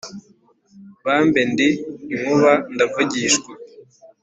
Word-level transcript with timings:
Bambe 1.05 1.41
ndi 1.51 1.69
inkuba 2.13 2.51
ndavugishwa 2.73 3.51